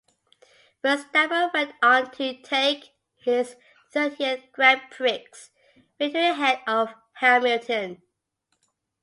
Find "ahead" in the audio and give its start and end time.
6.29-6.59